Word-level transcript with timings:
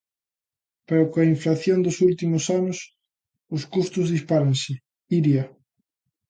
Pero 0.87 1.09
coa 1.11 1.29
inflación 1.35 1.79
dos 1.85 1.97
últimos 2.09 2.43
anos, 2.59 2.79
os 3.55 3.63
custos 3.73 4.11
dispáranse, 4.15 4.71
Iria. 5.17 5.43